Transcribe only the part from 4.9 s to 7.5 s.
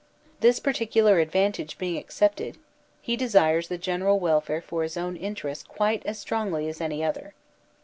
own interests quite as strongly as any other.